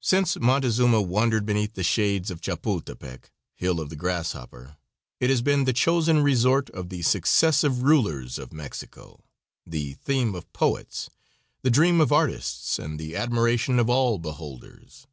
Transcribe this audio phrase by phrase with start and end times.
[0.00, 4.76] Since Montezuma wandered beneath the shades of Chapultepec "Hill of the Grasshopper"
[5.20, 9.22] it has been the chosen resort of the successive rulers of Mexico
[9.64, 11.08] the theme of poets,
[11.62, 15.06] the dream of artists and the admiration of all beholders.